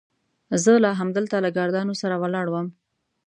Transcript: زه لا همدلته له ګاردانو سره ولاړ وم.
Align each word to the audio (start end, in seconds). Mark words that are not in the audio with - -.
زه 0.63 0.71
لا 0.83 0.91
همدلته 1.01 1.35
له 1.45 1.49
ګاردانو 1.57 1.93
سره 2.01 2.15
ولاړ 2.23 2.45
وم. 2.49 2.67